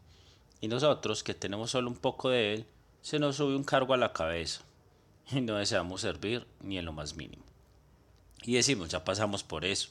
Y 0.62 0.70
nosotros, 0.70 1.26
que 1.26 1.34
tenemos 1.34 1.72
solo 1.72 1.90
un 1.90 1.98
poco 1.98 2.30
de 2.30 2.54
él, 2.54 2.66
se 3.02 3.20
nos 3.20 3.36
sube 3.36 3.54
un 3.54 3.66
cargo 3.66 3.94
a 3.94 3.98
la 3.98 4.14
cabeza 4.14 4.62
y 5.30 5.42
no 5.42 5.58
deseamos 5.58 6.00
servir 6.00 6.48
ni 6.62 6.78
en 6.78 6.86
lo 6.86 6.94
más 6.94 7.18
mínimo. 7.18 7.44
Y 8.44 8.54
decimos, 8.54 8.88
ya 8.88 9.04
pasamos 9.04 9.44
por 9.44 9.66
eso. 9.66 9.90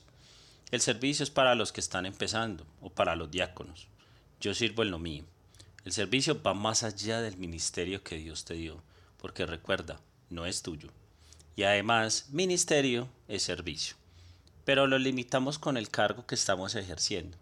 El 0.71 0.81
servicio 0.81 1.25
es 1.25 1.31
para 1.31 1.55
los 1.55 1.73
que 1.73 1.81
están 1.83 2.07
empezando 2.07 2.65
o 2.81 2.89
para 2.89 3.17
los 3.17 3.31
diáconos. 3.31 3.87
Yo 4.41 4.55
sirvo 4.55 4.83
en 4.83 4.93
lo 4.93 4.99
mío. 4.99 5.25
El 5.85 5.93
servicio 5.93 6.43
va 6.43 6.55
más 6.55 6.85
allá 6.85 7.21
del 7.21 7.37
ministerio 7.37 8.03
que 8.03 8.17
Dios 8.17 8.47
te 8.47 8.55
dio, 8.55 8.83
porque 9.19 9.45
recuerda, 9.45 10.01
no 10.31 10.47
es 10.47 10.63
tuyo, 10.63 10.89
y 11.55 11.65
además 11.65 12.29
ministerio 12.31 13.09
es 13.29 13.43
servicio. 13.43 13.97
Pero 14.65 14.87
lo 14.87 14.99
limitamos 14.99 15.59
con 15.59 15.77
el 15.77 15.91
cargo 15.91 16.27
que 16.27 16.35
estamos 16.35 16.75
ejerciendo. 16.77 17.37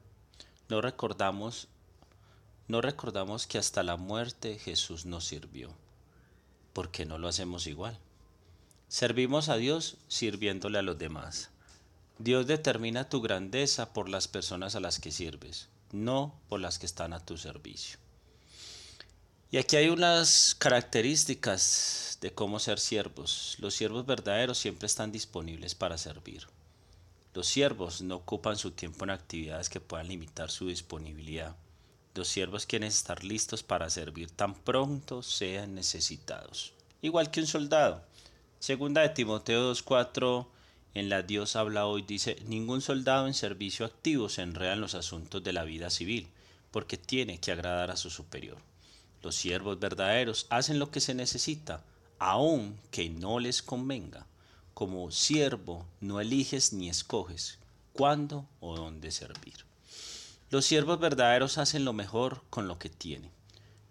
No 0.68 0.82
recordamos, 0.82 1.68
no 2.66 2.82
recordamos 2.82 3.46
que 3.46 3.56
hasta 3.56 3.82
la 3.82 3.96
muerte 3.96 4.58
Jesús 4.58 5.06
nos 5.06 5.24
sirvió. 5.24 5.74
¿Por 6.74 6.90
qué 6.90 7.06
no 7.06 7.16
lo 7.16 7.28
hacemos 7.28 7.66
igual? 7.66 7.98
Servimos 8.88 9.48
a 9.48 9.56
Dios 9.56 9.96
sirviéndole 10.08 10.78
a 10.78 10.82
los 10.82 10.98
demás. 10.98 11.50
Dios 12.18 12.46
determina 12.46 13.08
tu 13.08 13.22
grandeza 13.22 13.94
por 13.94 14.10
las 14.10 14.28
personas 14.28 14.74
a 14.74 14.80
las 14.80 14.98
que 14.98 15.10
sirves, 15.10 15.68
no 15.90 16.38
por 16.48 16.60
las 16.60 16.78
que 16.78 16.86
están 16.86 17.14
a 17.14 17.24
tu 17.24 17.38
servicio. 17.38 17.98
Y 19.50 19.56
aquí 19.56 19.76
hay 19.76 19.88
unas 19.88 20.54
características 20.54 22.18
de 22.20 22.34
cómo 22.34 22.58
ser 22.58 22.78
siervos. 22.78 23.56
Los 23.58 23.74
siervos 23.74 24.04
verdaderos 24.04 24.58
siempre 24.58 24.86
están 24.86 25.12
disponibles 25.12 25.74
para 25.74 25.96
servir. 25.96 26.46
Los 27.38 27.46
siervos 27.46 28.02
no 28.02 28.16
ocupan 28.16 28.56
su 28.56 28.72
tiempo 28.72 29.04
en 29.04 29.10
actividades 29.10 29.68
que 29.68 29.78
puedan 29.78 30.08
limitar 30.08 30.50
su 30.50 30.66
disponibilidad. 30.66 31.54
Los 32.16 32.26
siervos 32.26 32.66
quieren 32.66 32.88
estar 32.88 33.22
listos 33.22 33.62
para 33.62 33.90
servir 33.90 34.28
tan 34.28 34.56
pronto 34.56 35.22
sean 35.22 35.76
necesitados. 35.76 36.72
Igual 37.00 37.30
que 37.30 37.38
un 37.38 37.46
soldado. 37.46 38.02
Segunda 38.58 39.02
de 39.02 39.10
Timoteo 39.10 39.72
2.4 39.72 40.48
en 40.94 41.08
la 41.08 41.22
Dios 41.22 41.54
habla 41.54 41.86
hoy 41.86 42.02
dice, 42.02 42.42
ningún 42.44 42.80
soldado 42.80 43.28
en 43.28 43.34
servicio 43.34 43.86
activo 43.86 44.28
se 44.28 44.42
enreda 44.42 44.72
en 44.72 44.80
los 44.80 44.96
asuntos 44.96 45.44
de 45.44 45.52
la 45.52 45.62
vida 45.62 45.90
civil, 45.90 46.26
porque 46.72 46.96
tiene 46.96 47.38
que 47.38 47.52
agradar 47.52 47.92
a 47.92 47.96
su 47.96 48.10
superior. 48.10 48.58
Los 49.22 49.36
siervos 49.36 49.78
verdaderos 49.78 50.48
hacen 50.50 50.80
lo 50.80 50.90
que 50.90 50.98
se 50.98 51.14
necesita, 51.14 51.84
aun 52.18 52.76
que 52.90 53.08
no 53.08 53.38
les 53.38 53.62
convenga. 53.62 54.26
Como 54.78 55.10
siervo 55.10 55.84
no 56.00 56.20
eliges 56.20 56.72
ni 56.72 56.88
escoges 56.88 57.58
cuándo 57.92 58.46
o 58.60 58.76
dónde 58.76 59.10
servir. 59.10 59.64
Los 60.50 60.66
siervos 60.66 61.00
verdaderos 61.00 61.58
hacen 61.58 61.84
lo 61.84 61.92
mejor 61.92 62.44
con 62.48 62.68
lo 62.68 62.78
que 62.78 62.88
tienen. 62.88 63.32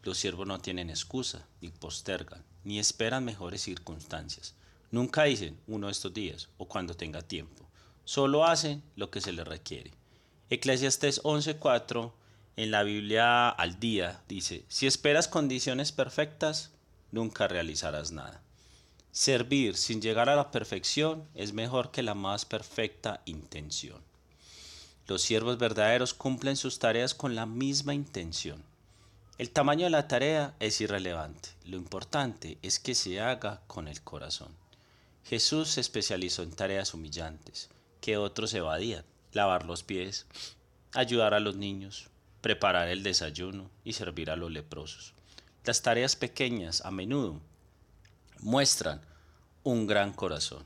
Los 0.04 0.18
siervos 0.18 0.48
no 0.48 0.62
tienen 0.62 0.90
excusa, 0.90 1.46
ni 1.60 1.68
postergan, 1.68 2.42
ni 2.64 2.80
esperan 2.80 3.26
mejores 3.26 3.64
circunstancias. 3.64 4.56
Nunca 4.90 5.26
dicen 5.26 5.60
uno 5.68 5.88
de 5.88 5.92
estos 5.92 6.14
días 6.14 6.48
o 6.58 6.70
cuando 6.70 6.96
tenga 6.96 7.22
tiempo. 7.22 7.66
Solo 8.06 8.46
hacen 8.46 8.82
lo 8.96 9.12
que 9.12 9.20
se 9.20 9.34
les 9.34 9.46
requiere. 9.46 9.92
Eclesiastes 10.50 11.20
11:4 11.26 12.14
en 12.56 12.72
la 12.72 12.84
Biblia 12.84 13.50
al 13.50 13.78
día 13.82 14.24
dice, 14.30 14.64
si 14.70 14.88
esperas 14.88 15.28
condiciones 15.28 15.92
perfectas, 15.92 16.72
nunca 17.12 17.50
realizarás 17.50 18.14
nada. 18.14 18.42
Servir 19.18 19.78
sin 19.78 20.00
llegar 20.00 20.30
a 20.30 20.36
la 20.36 20.52
perfección 20.52 21.28
es 21.34 21.52
mejor 21.52 21.90
que 21.90 22.04
la 22.04 22.14
más 22.14 22.46
perfecta 22.46 23.24
intención. 23.26 24.00
Los 25.08 25.24
siervos 25.24 25.58
verdaderos 25.58 26.14
cumplen 26.14 26.56
sus 26.56 26.78
tareas 26.78 27.16
con 27.16 27.34
la 27.34 27.48
misma 27.48 27.96
intención. 27.96 28.64
El 29.40 29.50
tamaño 29.50 29.86
de 29.86 29.90
la 29.90 30.08
tarea 30.08 30.54
es 30.60 30.82
irrelevante. 30.82 31.50
Lo 31.66 31.78
importante 31.78 32.60
es 32.62 32.80
que 32.80 32.94
se 32.94 33.20
haga 33.20 33.62
con 33.66 33.88
el 33.88 34.04
corazón. 34.04 34.56
Jesús 35.24 35.70
se 35.70 35.82
especializó 35.82 36.44
en 36.44 36.52
tareas 36.52 36.94
humillantes 36.94 37.72
que 38.02 38.18
otros 38.18 38.54
evadían. 38.54 39.04
Lavar 39.34 39.66
los 39.66 39.82
pies, 39.82 40.28
ayudar 40.94 41.34
a 41.34 41.40
los 41.40 41.56
niños, 41.56 42.12
preparar 42.42 42.88
el 42.88 43.02
desayuno 43.02 43.72
y 43.84 43.94
servir 43.94 44.30
a 44.30 44.36
los 44.36 44.52
leprosos. 44.52 45.16
Las 45.66 45.82
tareas 45.82 46.16
pequeñas 46.16 46.86
a 46.86 46.92
menudo 46.92 47.42
muestran 48.42 49.02
un 49.64 49.88
gran 49.88 50.14
corazón. 50.14 50.64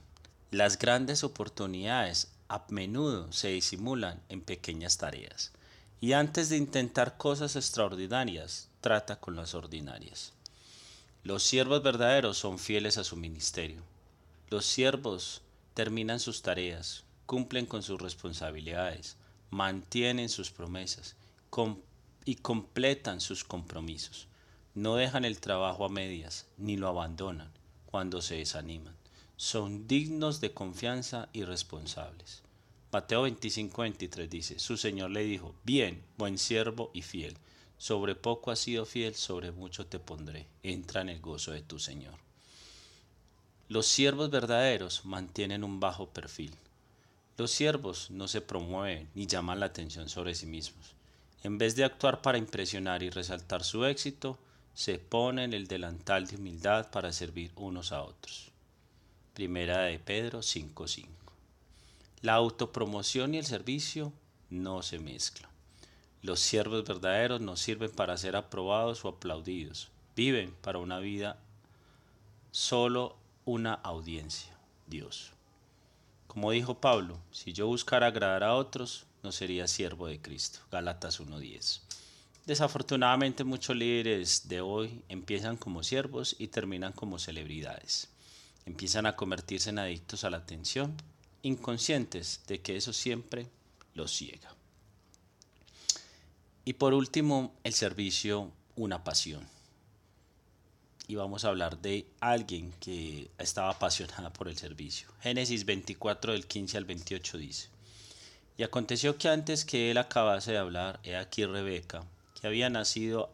Las 0.52 0.78
grandes 0.78 1.24
oportunidades 1.24 2.32
a 2.50 2.66
menudo 2.70 3.32
se 3.32 3.48
disimulan 3.48 4.22
en 4.30 4.42
pequeñas 4.42 4.98
tareas. 4.98 5.52
Y 6.02 6.14
antes 6.14 6.50
de 6.50 6.58
intentar 6.58 7.18
cosas 7.18 7.56
extraordinarias, 7.56 8.68
trata 8.82 9.20
con 9.20 9.36
las 9.36 9.54
ordinarias. 9.54 10.34
Los 11.24 11.44
siervos 11.44 11.82
verdaderos 11.84 12.38
son 12.38 12.60
fieles 12.60 12.98
a 12.98 13.04
su 13.04 13.16
ministerio. 13.16 13.82
Los 14.50 14.66
siervos 14.66 15.42
terminan 15.74 16.20
sus 16.20 16.42
tareas, 16.42 17.04
cumplen 17.26 17.66
con 17.66 17.84
sus 17.84 18.02
responsabilidades, 18.02 19.16
mantienen 19.50 20.28
sus 20.28 20.52
promesas 20.52 21.16
y 22.26 22.36
completan 22.36 23.22
sus 23.22 23.44
compromisos. 23.44 24.28
No 24.76 24.96
dejan 24.96 25.24
el 25.24 25.40
trabajo 25.40 25.86
a 25.86 25.90
medias, 25.90 26.48
ni 26.58 26.76
lo 26.76 26.88
abandonan 26.88 27.61
cuando 27.92 28.22
se 28.22 28.38
desaniman. 28.38 28.96
Son 29.36 29.88
dignos 29.88 30.40
de 30.40 30.54
confianza 30.54 31.30
y 31.34 31.44
responsables. 31.44 32.42
Mateo 32.92 33.28
25-23 33.28 34.28
dice, 34.28 34.60
su 34.60 34.78
Señor 34.78 35.12
le 35.12 35.24
dijo, 35.24 35.54
bien, 35.64 36.04
buen 36.18 36.38
siervo 36.38 36.92
y 36.94 37.04
fiel, 37.04 37.38
sobre 37.78 38.16
poco 38.16 38.52
has 38.52 38.60
sido 38.60 38.86
fiel, 38.86 39.16
sobre 39.16 39.52
mucho 39.52 39.86
te 39.86 39.98
pondré, 39.98 40.48
entra 40.62 41.02
en 41.02 41.10
el 41.10 41.20
gozo 41.20 41.52
de 41.52 41.62
tu 41.62 41.80
Señor. 41.80 42.16
Los 43.70 43.88
siervos 43.88 44.30
verdaderos 44.30 45.06
mantienen 45.06 45.64
un 45.64 45.80
bajo 45.80 46.10
perfil. 46.10 46.54
Los 47.38 47.52
siervos 47.52 48.12
no 48.12 48.28
se 48.28 48.42
promueven 48.42 49.10
ni 49.16 49.26
llaman 49.26 49.62
la 49.62 49.68
atención 49.68 50.10
sobre 50.10 50.36
sí 50.36 50.46
mismos. 50.46 50.94
En 51.44 51.58
vez 51.58 51.76
de 51.76 51.86
actuar 51.86 52.22
para 52.22 52.38
impresionar 52.38 53.02
y 53.02 53.10
resaltar 53.10 53.64
su 53.64 53.86
éxito, 53.86 54.38
se 54.74 55.00
ponen 55.00 55.54
el 55.54 55.68
delantal 55.68 56.28
de 56.28 56.38
humildad 56.38 56.90
para 56.92 57.12
servir 57.12 57.52
unos 57.56 57.92
a 57.92 58.02
otros. 58.04 58.52
Primera 59.34 59.84
de 59.84 60.00
Pedro 60.00 60.42
5:5. 60.42 61.08
La 62.22 62.34
autopromoción 62.34 63.34
y 63.34 63.38
el 63.38 63.46
servicio 63.46 64.14
no 64.50 64.82
se 64.82 65.00
mezclan. 65.00 65.50
Los 66.22 66.40
siervos 66.40 66.86
verdaderos 66.86 67.42
no 67.42 67.58
sirven 67.58 67.92
para 67.92 68.18
ser 68.18 68.36
aprobados 68.36 69.04
o 69.04 69.10
aplaudidos. 69.10 69.90
Viven 70.16 70.54
para 70.62 70.78
una 70.78 71.00
vida 71.00 71.40
solo 72.52 73.16
una 73.46 73.74
audiencia, 73.74 74.56
Dios. 74.88 75.32
Como 76.28 76.52
dijo 76.52 76.76
Pablo, 76.80 77.18
si 77.32 77.54
yo 77.54 77.68
buscara 77.68 78.08
agradar 78.08 78.44
a 78.44 78.56
otros, 78.56 79.06
no 79.24 79.32
sería 79.32 79.68
siervo 79.68 80.08
de 80.08 80.22
Cristo. 80.22 80.60
Galatas 80.72 81.20
1:10. 81.20 81.82
Desafortunadamente 82.46 83.44
muchos 83.44 83.76
líderes 83.76 84.48
de 84.48 84.62
hoy 84.62 85.04
empiezan 85.10 85.58
como 85.58 85.84
siervos 85.84 86.36
y 86.40 86.48
terminan 86.48 86.92
como 86.92 87.20
celebridades. 87.20 88.10
Empiezan 88.66 89.06
a 89.06 89.16
convertirse 89.16 89.70
en 89.70 89.78
adictos 89.78 90.24
a 90.24 90.32
la 90.32 90.38
atención, 90.38 90.96
inconscientes 91.44 92.42
de 92.48 92.62
que 92.62 92.78
eso 92.78 92.94
siempre 92.94 93.48
los 93.94 94.12
ciega. 94.12 94.56
Y 96.66 96.74
por 96.74 96.94
último, 96.94 97.54
el 97.64 97.74
servicio, 97.74 98.52
una 98.76 99.04
pasión. 99.04 99.48
Y 101.08 101.16
vamos 101.16 101.46
a 101.46 101.50
hablar 101.50 101.80
de 101.80 102.08
alguien 102.22 102.74
que 102.80 103.30
estaba 103.38 103.70
apasionada 103.70 104.32
por 104.32 104.48
el 104.48 104.58
servicio. 104.58 105.10
Génesis 105.22 105.66
24 105.66 106.34
del 106.34 106.48
15 106.48 106.78
al 106.78 106.86
28 106.86 107.38
dice, 107.38 107.70
Y 108.58 108.64
aconteció 108.64 109.18
que 109.18 109.28
antes 109.28 109.66
que 109.66 109.92
él 109.92 109.98
acabase 109.98 110.54
de 110.54 110.60
hablar, 110.60 111.00
he 111.04 111.16
aquí 111.16 111.46
Rebeca, 111.46 112.06
que 112.42 112.48
había 112.48 112.72
nacido 112.72 113.30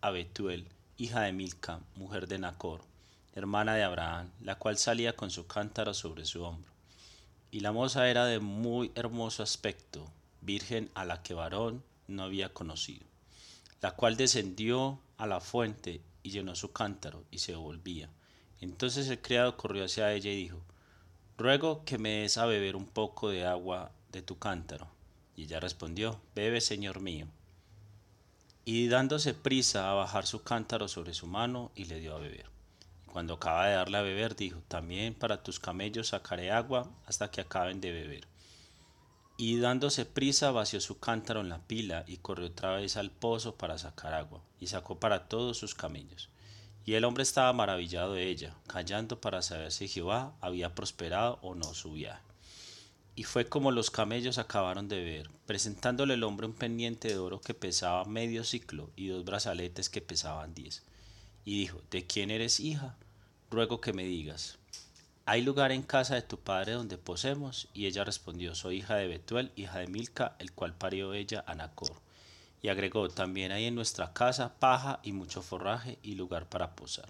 a 0.00 0.10
Betuel, 0.10 0.66
hija 0.96 1.20
de 1.20 1.32
Milca, 1.32 1.78
mujer 1.94 2.26
de 2.26 2.40
Nacor, 2.40 2.80
hermana 3.34 3.76
de 3.76 3.84
Abraham, 3.84 4.32
la 4.40 4.56
cual 4.56 4.78
salía 4.78 5.14
con 5.14 5.30
su 5.30 5.46
cántaro 5.46 5.94
sobre 5.94 6.24
su 6.24 6.42
hombro. 6.42 6.72
Y 7.52 7.60
la 7.60 7.70
moza 7.70 8.10
era 8.10 8.24
de 8.24 8.40
muy 8.40 8.90
hermoso 8.96 9.44
aspecto, 9.44 10.10
virgen 10.40 10.90
a 10.94 11.04
la 11.04 11.22
que 11.22 11.34
varón 11.34 11.84
no 12.08 12.24
había 12.24 12.52
conocido, 12.52 13.06
la 13.80 13.92
cual 13.92 14.16
descendió 14.16 14.98
a 15.18 15.28
la 15.28 15.38
fuente 15.38 16.00
y 16.24 16.30
llenó 16.30 16.56
su 16.56 16.72
cántaro 16.72 17.22
y 17.30 17.38
se 17.38 17.54
volvía. 17.54 18.10
Entonces 18.60 19.08
el 19.08 19.22
criado 19.22 19.56
corrió 19.56 19.84
hacia 19.84 20.12
ella 20.12 20.32
y 20.32 20.36
dijo, 20.36 20.60
Ruego 21.38 21.84
que 21.84 21.96
me 21.96 22.22
des 22.22 22.38
a 22.38 22.46
beber 22.46 22.74
un 22.74 22.86
poco 22.86 23.28
de 23.28 23.46
agua 23.46 23.92
de 24.10 24.22
tu 24.22 24.36
cántaro. 24.36 24.88
Y 25.36 25.44
ella 25.44 25.60
respondió, 25.60 26.20
Bebe, 26.34 26.60
señor 26.60 26.98
mío 26.98 27.28
y 28.68 28.88
dándose 28.88 29.32
prisa 29.32 29.88
a 29.88 29.94
bajar 29.94 30.26
su 30.26 30.42
cántaro 30.42 30.88
sobre 30.88 31.14
su 31.14 31.28
mano 31.28 31.70
y 31.76 31.84
le 31.84 32.00
dio 32.00 32.16
a 32.16 32.18
beber. 32.18 32.50
Cuando 33.06 33.34
acaba 33.34 33.68
de 33.68 33.76
darle 33.76 33.96
a 33.96 34.02
beber, 34.02 34.34
dijo, 34.34 34.60
también 34.66 35.14
para 35.14 35.44
tus 35.44 35.60
camellos 35.60 36.08
sacaré 36.08 36.50
agua 36.50 36.90
hasta 37.06 37.30
que 37.30 37.40
acaben 37.40 37.80
de 37.80 37.92
beber. 37.92 38.26
Y 39.36 39.58
dándose 39.58 40.04
prisa 40.04 40.50
vació 40.50 40.80
su 40.80 40.98
cántaro 40.98 41.42
en 41.42 41.48
la 41.48 41.60
pila 41.60 42.02
y 42.08 42.16
corrió 42.16 42.48
otra 42.48 42.72
vez 42.72 42.96
al 42.96 43.12
pozo 43.12 43.54
para 43.54 43.78
sacar 43.78 44.14
agua, 44.14 44.42
y 44.58 44.66
sacó 44.66 44.98
para 44.98 45.28
todos 45.28 45.56
sus 45.56 45.76
camellos. 45.76 46.28
Y 46.84 46.94
el 46.94 47.04
hombre 47.04 47.22
estaba 47.22 47.52
maravillado 47.52 48.14
de 48.14 48.28
ella, 48.28 48.56
callando 48.66 49.20
para 49.20 49.42
saber 49.42 49.70
si 49.70 49.86
Jehová 49.86 50.34
había 50.40 50.74
prosperado 50.74 51.38
o 51.40 51.54
no 51.54 51.72
su 51.72 51.92
viaje. 51.92 52.25
Y 53.18 53.24
fue 53.24 53.48
como 53.48 53.70
los 53.70 53.90
camellos 53.90 54.36
acabaron 54.36 54.88
de 54.88 55.02
ver, 55.02 55.30
presentándole 55.46 56.14
el 56.14 56.22
hombre 56.22 56.46
un 56.46 56.52
pendiente 56.52 57.08
de 57.08 57.16
oro 57.16 57.40
que 57.40 57.54
pesaba 57.54 58.04
medio 58.04 58.44
ciclo 58.44 58.90
y 58.94 59.08
dos 59.08 59.24
brazaletes 59.24 59.88
que 59.88 60.02
pesaban 60.02 60.54
diez. 60.54 60.82
Y 61.46 61.60
dijo, 61.60 61.80
¿de 61.90 62.06
quién 62.06 62.30
eres 62.30 62.60
hija? 62.60 62.94
Ruego 63.50 63.80
que 63.80 63.94
me 63.94 64.04
digas. 64.04 64.58
¿Hay 65.24 65.40
lugar 65.40 65.72
en 65.72 65.82
casa 65.82 66.14
de 66.14 66.20
tu 66.20 66.38
padre 66.38 66.72
donde 66.72 66.98
posemos? 66.98 67.68
Y 67.72 67.86
ella 67.86 68.04
respondió, 68.04 68.54
soy 68.54 68.76
hija 68.76 68.96
de 68.96 69.08
Betuel, 69.08 69.50
hija 69.56 69.78
de 69.78 69.86
Milca, 69.86 70.36
el 70.38 70.52
cual 70.52 70.74
parió 70.74 71.14
ella 71.14 71.42
a 71.46 71.54
Nacor. 71.54 72.02
Y 72.60 72.68
agregó, 72.68 73.08
también 73.08 73.50
hay 73.50 73.64
en 73.64 73.74
nuestra 73.74 74.12
casa 74.12 74.58
paja 74.58 75.00
y 75.02 75.12
mucho 75.12 75.40
forraje 75.40 75.98
y 76.02 76.16
lugar 76.16 76.50
para 76.50 76.76
posar. 76.76 77.08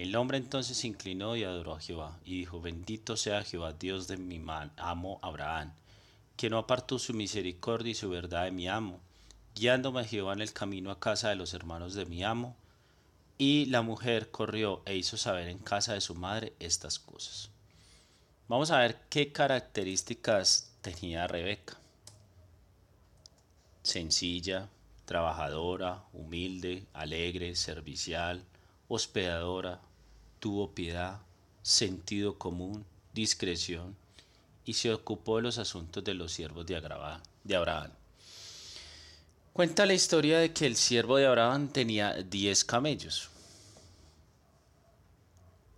El 0.00 0.16
hombre 0.16 0.38
entonces 0.38 0.78
se 0.78 0.86
inclinó 0.86 1.36
y 1.36 1.44
adoró 1.44 1.74
a 1.74 1.78
Jehová, 1.78 2.18
y 2.24 2.38
dijo, 2.38 2.62
bendito 2.62 3.18
sea 3.18 3.44
Jehová, 3.44 3.74
Dios 3.74 4.08
de 4.08 4.16
mi 4.16 4.42
amo 4.78 5.18
Abraham, 5.20 5.74
que 6.38 6.48
no 6.48 6.56
apartó 6.56 6.98
su 6.98 7.12
misericordia 7.12 7.90
y 7.90 7.94
su 7.94 8.08
verdad 8.08 8.44
de 8.44 8.50
mi 8.50 8.66
amo, 8.66 8.98
guiándome 9.54 10.00
a 10.00 10.04
Jehová 10.04 10.32
en 10.32 10.40
el 10.40 10.54
camino 10.54 10.90
a 10.90 10.98
casa 10.98 11.28
de 11.28 11.34
los 11.34 11.52
hermanos 11.52 11.92
de 11.92 12.06
mi 12.06 12.24
amo. 12.24 12.56
Y 13.36 13.66
la 13.66 13.82
mujer 13.82 14.30
corrió 14.30 14.80
e 14.86 14.96
hizo 14.96 15.18
saber 15.18 15.48
en 15.48 15.58
casa 15.58 15.92
de 15.92 16.00
su 16.00 16.14
madre 16.14 16.54
estas 16.60 16.98
cosas. 16.98 17.50
Vamos 18.48 18.70
a 18.70 18.78
ver 18.78 18.96
qué 19.10 19.32
características 19.32 20.72
tenía 20.80 21.26
Rebeca. 21.26 21.76
Sencilla, 23.82 24.70
trabajadora, 25.04 26.04
humilde, 26.14 26.86
alegre, 26.94 27.54
servicial, 27.54 28.42
hospedadora, 28.88 29.82
tuvo 30.40 30.72
piedad, 30.72 31.20
sentido 31.62 32.38
común, 32.38 32.84
discreción, 33.14 33.94
y 34.64 34.74
se 34.74 34.92
ocupó 34.92 35.36
de 35.36 35.42
los 35.42 35.58
asuntos 35.58 36.02
de 36.02 36.14
los 36.14 36.32
siervos 36.32 36.66
de 36.66 36.76
Abraham. 37.56 37.90
Cuenta 39.52 39.84
la 39.84 39.94
historia 39.94 40.38
de 40.38 40.52
que 40.52 40.66
el 40.66 40.76
siervo 40.76 41.16
de 41.16 41.26
Abraham 41.26 41.68
tenía 41.68 42.14
diez 42.14 42.64
camellos. 42.64 43.28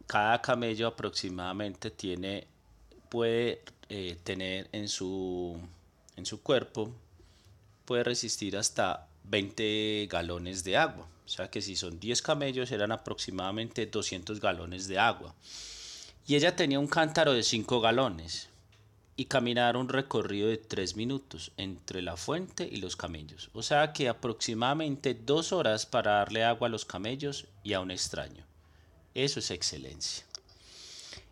Cada 0.06 0.40
camello 0.42 0.86
aproximadamente 0.86 1.90
tiene, 1.90 2.46
puede 3.08 3.62
eh, 3.88 4.18
tener 4.22 4.68
en 4.72 4.88
su, 4.88 5.58
en 6.16 6.26
su 6.26 6.42
cuerpo, 6.42 6.92
puede 7.86 8.04
resistir 8.04 8.56
hasta 8.56 9.08
20 9.24 10.06
galones 10.10 10.64
de 10.64 10.76
agua. 10.76 11.08
O 11.24 11.28
sea 11.28 11.50
que 11.50 11.62
si 11.62 11.76
son 11.76 12.00
10 12.00 12.22
camellos 12.22 12.72
eran 12.72 12.92
aproximadamente 12.92 13.86
200 13.86 14.40
galones 14.40 14.88
de 14.88 14.98
agua. 14.98 15.34
Y 16.26 16.36
ella 16.36 16.56
tenía 16.56 16.78
un 16.78 16.86
cántaro 16.86 17.32
de 17.32 17.42
5 17.42 17.80
galones 17.80 18.48
y 19.16 19.26
caminar 19.26 19.76
un 19.76 19.88
recorrido 19.88 20.48
de 20.48 20.56
3 20.56 20.96
minutos 20.96 21.52
entre 21.56 22.02
la 22.02 22.16
fuente 22.16 22.68
y 22.70 22.76
los 22.76 22.96
camellos. 22.96 23.50
O 23.52 23.62
sea 23.62 23.92
que 23.92 24.08
aproximadamente 24.08 25.14
2 25.14 25.52
horas 25.52 25.86
para 25.86 26.12
darle 26.12 26.44
agua 26.44 26.68
a 26.68 26.70
los 26.70 26.84
camellos 26.84 27.46
y 27.62 27.72
a 27.74 27.80
un 27.80 27.90
extraño. 27.90 28.44
Eso 29.14 29.40
es 29.40 29.50
excelencia. 29.50 30.24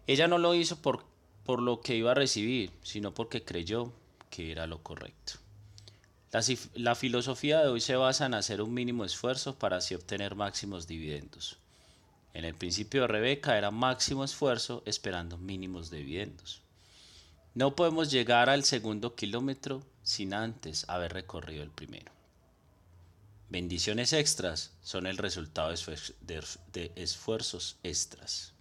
Ella 0.07 0.29
no 0.29 0.39
lo 0.39 0.55
hizo 0.55 0.77
por, 0.77 1.05
por 1.45 1.63
lo 1.63 1.81
que 1.81 1.97
iba 1.97 2.11
a 2.11 2.15
recibir, 2.15 2.71
sino 2.83 3.15
porque 3.15 3.45
creyó 3.45 3.93
que 4.29 4.53
era 4.53 4.67
lo 4.67 4.83
correcto. 4.83 5.35
La, 6.33 6.95
filosofía 6.95 7.59
de 7.61 7.69
hoy 7.69 7.81
se 7.81 7.97
basa 7.97 8.27
en 8.27 8.35
hacer 8.35 8.63
un 8.63 8.73
mínimo 8.73 9.05
esfuerzo 9.05 9.59
para 9.59 9.79
así 9.79 9.97
obtener 9.97 10.37
máximos 10.37 10.87
dividendos. 10.87 11.59
En 12.35 12.45
el 12.45 12.55
principio 12.55 13.09
Rebeca 13.09 13.59
era 13.59 13.73
máximo 13.73 14.23
esfuerzo 14.23 14.85
esperando 14.87 15.39
mínimos 15.39 15.91
dividendos. 15.91 16.63
No 17.55 17.75
podemos 17.75 18.13
llegar 18.13 18.49
al 18.49 18.63
segundo 18.63 19.17
kilómetro 19.17 19.83
sin 20.05 20.33
antes 20.33 20.89
haber 20.89 21.13
recorrido 21.13 21.65
el 21.65 21.71
primero. 21.71 22.13
Bendiciones 23.49 24.13
extras 24.13 24.71
son 24.83 25.09
el 25.09 25.19
resultado 25.19 25.75
de 26.21 26.93
esfuerzos 26.95 27.77
extras. 27.83 28.53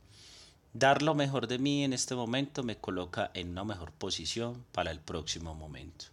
Dar 0.74 1.04
lo 1.04 1.14
mejor 1.14 1.48
de 1.48 1.60
mí 1.60 1.84
en 1.84 1.94
este 1.94 2.16
momento 2.16 2.64
me 2.64 2.78
coloca 2.78 3.30
en 3.36 3.50
una 3.50 3.64
mejor 3.64 3.92
posición 3.92 4.66
para 4.72 4.90
el 4.90 5.00
próximo 5.00 5.54
momento. 5.54 6.06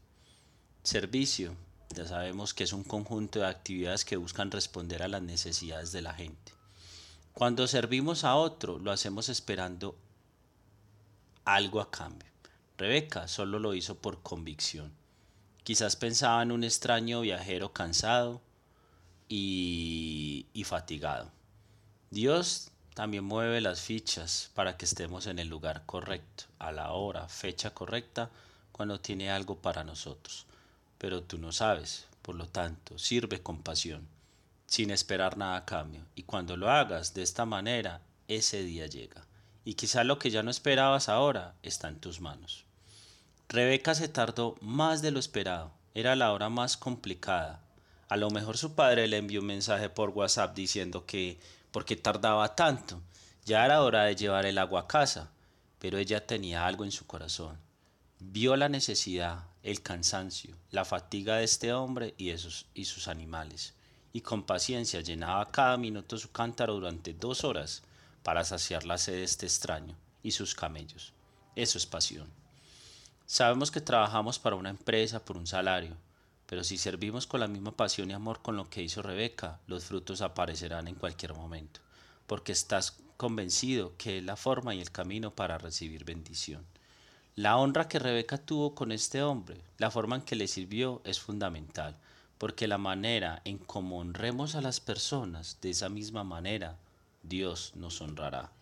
Servicio, 0.87 1.57
ya 1.97 2.07
sabemos 2.07 2.55
que 2.55 2.62
es 2.62 2.73
un 2.73 2.85
conjunto 2.85 3.40
de 3.40 3.49
actividades 3.49 4.05
que 4.05 4.16
buscan 4.16 4.52
responder 4.52 5.02
a 5.02 5.09
las 5.09 5.21
necesidades 5.21 5.90
de 5.90 6.00
la 6.00 6.14
gente. 6.14 6.52
Cuando 7.33 7.66
servimos 7.66 8.23
a 8.23 8.37
otro, 8.37 8.78
lo 8.78 8.93
hacemos 8.93 9.28
esperando 9.28 9.97
algo 11.45 11.81
a 11.81 11.90
cambio. 11.90 12.28
Rebeca 12.78 13.26
solo 13.26 13.59
lo 13.59 13.75
hizo 13.75 13.97
por 13.97 14.23
convicción. 14.23 14.93
Quizás 15.64 15.97
pensaba 15.97 16.40
en 16.45 16.52
un 16.52 16.62
extraño 16.62 17.23
viajero 17.23 17.73
cansado 17.73 18.40
y, 19.28 20.47
y 20.52 20.62
fatigado. 20.62 21.33
Dios 22.12 22.71
también 22.95 23.25
mueve 23.25 23.61
las 23.61 23.81
fichas 23.81 24.52
para 24.55 24.76
que 24.76 24.85
estemos 24.85 25.26
en 25.26 25.40
el 25.40 25.49
lugar 25.49 25.83
correcto, 25.85 26.45
a 26.61 26.71
la 26.71 26.93
hora, 26.93 27.28
fecha 27.28 27.75
correcta, 27.75 28.31
cuando 28.71 29.00
tiene 29.00 29.33
algo 29.33 29.57
para 29.57 29.83
nosotros 29.83 30.47
pero 30.99 31.23
tú 31.23 31.38
no 31.38 31.53
sabes, 31.53 32.07
por 32.23 32.35
lo 32.35 32.49
tanto, 32.49 32.99
sirve 32.99 33.43
con 33.43 33.62
pasión, 33.62 34.07
sin 34.67 34.91
esperar 34.91 35.37
nada 35.37 35.57
a 35.57 35.65
cambio, 35.65 36.03
y 36.15 36.25
cuando 36.25 36.57
lo 36.57 36.71
hagas 36.71 37.15
de 37.15 37.23
esta 37.23 37.45
manera, 37.45 38.03
ese 38.29 38.62
día 38.62 38.87
llega, 38.87 39.26
y 39.65 39.75
quizá 39.75 40.05
lo 40.05 40.19
que 40.19 40.31
ya 40.31 40.43
no 40.43 40.50
esperabas 40.50 41.09
ahora 41.09 41.55
está 41.62 41.88
en 41.88 42.00
tus 42.00 42.21
manos. 42.21 42.65
Rebeca 43.49 43.95
se 43.95 44.09
tardó 44.09 44.57
más 44.61 45.03
de 45.03 45.12
lo 45.12 45.21
esperado, 45.21 45.73
era 45.95 46.17
la 46.17 46.33
hora 46.33 46.49
más 46.49 46.76
complicada. 46.76 47.62
A 48.09 48.17
lo 48.17 48.31
mejor 48.31 48.59
su 48.59 48.75
padre 48.75 49.07
le 49.07 49.19
envió 49.19 49.41
un 49.41 49.47
mensaje 49.47 49.88
por 49.88 50.11
WhatsApp 50.11 50.55
diciendo 50.55 51.07
que 51.07 51.38
por 51.71 51.85
qué 51.85 51.97
tardaba 51.97 52.55
tanto, 52.55 53.00
ya 53.45 53.65
era 53.65 53.83
hora 53.83 54.05
de 54.05 54.17
llevar 54.17 54.47
el 54.47 54.59
agua 54.59 54.83
a 54.83 54.87
casa, 54.88 55.31
pero 55.79 55.99
ella 55.99 56.26
tenía 56.26 56.67
algo 56.67 56.85
en 56.85 56.91
su 56.91 57.07
corazón. 57.07 57.59
Vio 58.19 58.57
la 58.57 58.69
necesidad, 58.69 59.45
el 59.66 59.82
cansancio, 59.82 60.56
la 60.70 60.85
fatiga 60.85 61.38
de 61.38 61.44
este 61.44 61.73
hombre 61.73 62.14
y, 62.16 62.30
y 62.30 62.85
sus 62.85 63.08
animales, 63.08 63.75
y 64.12 64.20
con 64.20 64.44
paciencia 64.44 65.00
llenaba 65.00 65.50
cada 65.50 65.76
minuto 65.76 66.16
su 66.18 66.30
cántaro 66.30 66.75
durante 66.75 67.14
dos 67.14 67.42
horas 67.42 67.82
para 68.23 68.44
saciar 68.44 68.85
la 68.85 68.96
sed 68.96 69.14
de 69.14 69.25
este 69.25 69.44
extraño 69.44 69.96
y 70.22 70.31
sus 70.31 70.55
camellos. 70.55 71.12
Eso 71.57 71.79
es 71.79 71.87
pasión. 71.87 72.29
Sabemos 73.26 73.72
que 73.72 73.81
trabajamos 73.81 74.38
para 74.38 74.55
una 74.55 74.70
empresa 74.70 75.24
por 75.24 75.37
un 75.37 75.48
salario, 75.48 75.96
pero 76.46 76.62
si 76.62 76.79
servimos 76.79 77.26
con 77.26 77.40
la 77.40 77.48
misma 77.48 77.72
pasión 77.72 78.09
y 78.09 78.14
amor 78.14 78.42
con 78.42 78.57
lo 78.57 78.70
que 78.70 78.85
hizo 78.85 79.02
Rebeca, 79.02 79.59
los 79.66 79.87
frutos 79.87 80.20
aparecerán 80.20 80.87
en 80.87 80.94
cualquier 80.94 81.35
momento, 81.35 81.81
porque 82.29 82.52
estás 82.52 82.98
convencido 83.16 83.96
que 83.96 84.18
es 84.18 84.24
la 84.24 84.37
forma 84.37 84.76
y 84.76 84.81
el 84.81 84.92
camino 84.92 85.35
para 85.35 85.59
recibir 85.59 86.05
bendición. 86.05 86.64
La 87.38 87.59
honra 87.59 87.87
que 87.87 87.99
Rebeca 87.99 88.38
tuvo 88.38 88.75
con 88.75 88.92
este 88.92 89.22
hombre, 89.22 89.61
la 89.77 89.90
forma 89.90 90.16
en 90.16 90.22
que 90.22 90.37
le 90.37 90.49
sirvió 90.49 91.03
es 91.05 91.20
fundamental, 91.20 91.94
porque 92.38 92.66
la 92.66 92.79
manera 92.79 93.42
en 93.44 93.59
cómo 93.59 93.99
honremos 93.99 94.55
a 94.55 94.62
las 94.62 94.81
personas, 94.81 95.59
de 95.61 95.68
esa 95.68 95.90
misma 95.90 96.25
manera, 96.25 96.79
Dios 97.22 97.72
nos 97.75 98.01
honrará. 98.01 98.53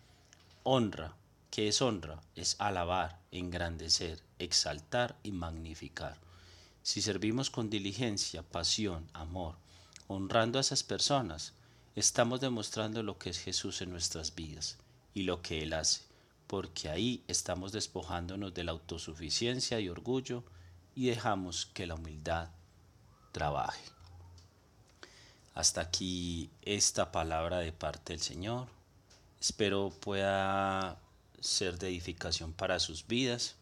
Honra, 0.63 1.15
¿qué 1.51 1.69
es 1.69 1.81
honra? 1.81 2.21
Es 2.35 2.57
alabar, 2.59 3.17
engrandecer, 3.31 4.21
exaltar 4.39 5.15
y 5.23 5.31
magnificar. 5.31 6.17
Si 6.83 7.01
servimos 7.01 7.49
con 7.49 7.69
diligencia, 7.69 8.43
pasión, 8.43 9.07
amor, 9.13 9.55
honrando 10.09 10.57
a 10.57 10.61
esas 10.61 10.83
personas, 10.83 11.53
estamos 11.95 12.41
demostrando 12.41 13.03
lo 13.03 13.17
que 13.19 13.29
es 13.29 13.39
Jesús 13.39 13.81
en 13.81 13.91
nuestras 13.91 14.35
vidas 14.35 14.77
y 15.13 15.23
lo 15.23 15.41
que 15.41 15.63
Él 15.63 15.71
hace 15.71 16.13
porque 16.47 16.89
ahí 16.89 17.23
estamos 17.27 17.71
despojándonos 17.71 18.53
de 18.53 18.63
la 18.63 18.71
autosuficiencia 18.71 19.79
y 19.79 19.89
orgullo 19.89 20.43
y 20.93 21.07
dejamos 21.07 21.65
que 21.67 21.87
la 21.87 21.95
humildad 21.95 22.49
trabaje. 23.31 23.83
Hasta 25.53 25.81
aquí 25.81 26.49
esta 26.61 27.11
palabra 27.11 27.59
de 27.59 27.71
parte 27.71 28.13
del 28.13 28.21
Señor. 28.21 28.67
Espero 29.39 29.89
pueda 30.01 30.99
ser 31.39 31.77
de 31.79 31.87
edificación 31.87 32.53
para 32.53 32.79
sus 32.79 33.07
vidas. 33.07 33.55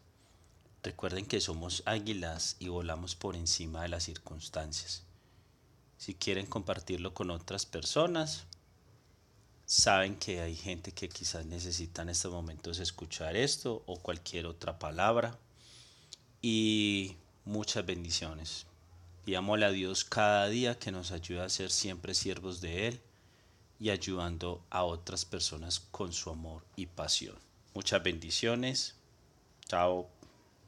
Recuerden 0.82 1.26
que 1.26 1.40
somos 1.40 1.82
águilas 1.86 2.56
y 2.58 2.68
volamos 2.68 3.14
por 3.14 3.36
encima 3.36 3.82
de 3.82 3.88
las 3.88 4.04
circunstancias. 4.04 5.04
Si 5.96 6.14
quieren 6.14 6.46
compartirlo 6.46 7.14
con 7.14 7.30
otras 7.30 7.64
personas, 7.64 8.46
saben 9.66 10.16
que 10.16 10.40
hay 10.40 10.54
gente 10.54 10.92
que 10.92 11.08
quizás 11.08 11.46
necesita 11.46 12.02
en 12.02 12.10
estos 12.10 12.32
momentos 12.32 12.78
escuchar 12.78 13.36
esto 13.36 13.82
o 13.86 13.98
cualquier 13.98 14.46
otra 14.46 14.78
palabra. 14.78 15.38
Y 16.42 17.16
muchas 17.44 17.86
bendiciones. 17.86 18.66
Pidámosle 19.24 19.64
a 19.64 19.70
Dios 19.70 20.04
cada 20.04 20.48
día 20.48 20.78
que 20.78 20.92
nos 20.92 21.10
ayude 21.10 21.42
a 21.42 21.48
ser 21.48 21.70
siempre 21.70 22.14
siervos 22.14 22.60
de 22.60 22.88
Él 22.88 23.00
y 23.80 23.90
ayudando 23.90 24.62
a 24.70 24.84
otras 24.84 25.24
personas 25.24 25.80
con 25.80 26.12
su 26.12 26.30
amor 26.30 26.64
y 26.76 26.86
pasión. 26.86 27.38
Muchas 27.74 28.02
bendiciones. 28.02 28.94
Chao. 29.66 30.08